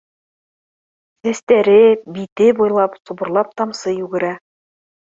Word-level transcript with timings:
Сәстәре, 1.19 1.77
бите 2.17 2.49
буй 2.63 2.75
лап 2.79 2.99
субырлап 3.05 3.57
тамсы 3.61 3.97
йүгерә 4.03 4.35